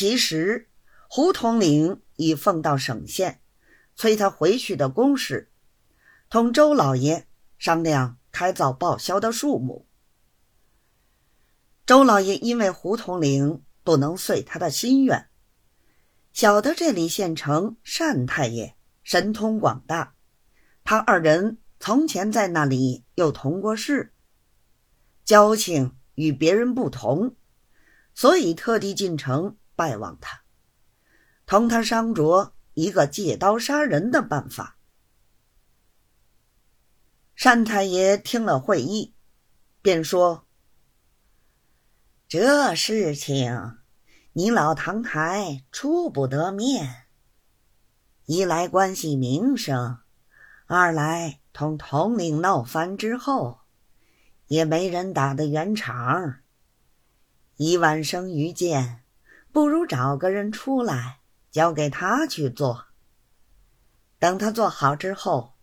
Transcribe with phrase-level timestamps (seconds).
[0.00, 0.70] 其实
[1.08, 3.42] 胡统领已奉到省县，
[3.94, 5.52] 催他回去的公事，
[6.30, 7.26] 同周老爷
[7.58, 9.86] 商量开凿报销的数目。
[11.84, 15.28] 周老爷因为胡统领不能遂他的心愿，
[16.32, 20.14] 晓得这里县城单太爷神通广大，
[20.82, 24.14] 他二人从前在那里又同过事，
[25.26, 27.36] 交情与别人不同，
[28.14, 30.42] 所以特地进城拜望他，
[31.46, 34.76] 同他商酌一个借刀杀人的办法。
[37.42, 39.14] 单太爷听了会议，
[39.80, 40.46] 便说。
[42.28, 43.78] 这事情，
[44.34, 47.06] 你老唐台出不得面。
[48.26, 50.00] 一来关系名声，
[50.66, 53.60] 二来同统领闹翻之后，
[54.48, 56.40] 也没人打得圆场。
[57.56, 59.04] 一晚生于见，
[59.52, 62.86] 不如找个人出来，交给他去做。
[64.18, 65.54] 等他做好之后，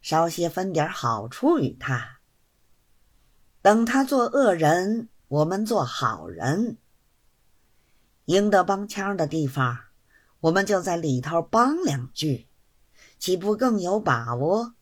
[0.00, 2.20] 稍些分点好处与他。
[3.62, 5.08] 等他做恶人。
[5.30, 6.76] 我们做好人，
[8.24, 9.78] 赢得帮腔的地方，
[10.40, 12.48] 我们就在里头帮两句，
[13.16, 14.74] 岂不更有把握？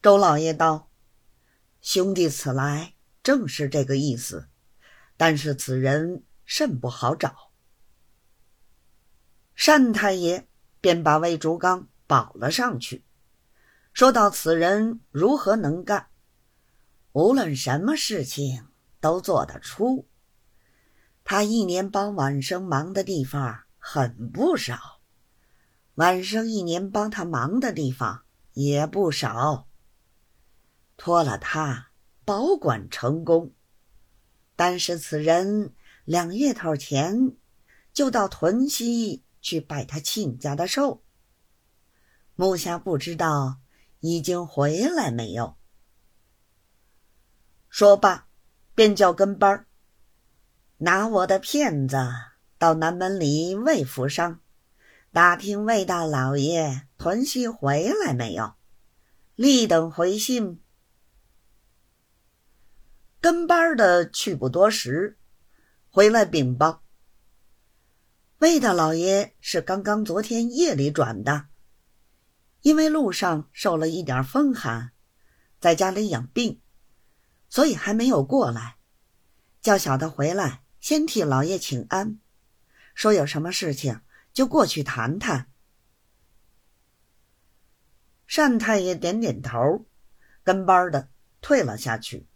[0.00, 0.92] 周老爷道
[1.82, 4.46] ：“兄弟此来正是这个意思，
[5.16, 7.50] 但是此人甚不好找。”
[9.54, 10.48] 单太爷
[10.80, 13.04] 便把魏竹刚保了上去，
[13.92, 16.08] 说到此人如何能干，
[17.12, 18.66] 无论什么事情。
[19.04, 20.08] 都做得出。
[21.24, 25.02] 他一年帮晚生忙的地方很不少，
[25.96, 29.68] 晚生一年帮他忙的地方也不少。
[30.96, 31.90] 托了他
[32.24, 33.52] 保管成功，
[34.56, 37.36] 但是此人两月头前
[37.92, 41.02] 就到屯溪去拜他亲家的寿，
[42.34, 43.58] 木下不知道
[44.00, 45.56] 已经回来没有。
[47.68, 48.26] 说罢。
[48.76, 49.66] 便叫跟班儿，
[50.78, 51.96] 拿我的片子
[52.58, 54.40] 到南门里魏府上，
[55.12, 58.54] 打听魏大老爷屯溪回来没有，
[59.36, 60.60] 立等回信。
[63.20, 65.16] 跟班的去不多时，
[65.94, 66.82] 回来禀报：
[68.38, 71.46] 魏大老爷是刚刚昨天夜里转的，
[72.62, 74.90] 因为路上受了一点风寒，
[75.60, 76.60] 在家里养病。
[77.48, 78.78] 所以还没有过来，
[79.62, 82.18] 叫小的回来先替老爷请安，
[82.96, 84.00] 说有什么事情
[84.32, 85.48] 就过去谈谈。
[88.26, 89.86] 单太爷点点头，
[90.42, 91.08] 跟班的
[91.40, 92.26] 退了下去。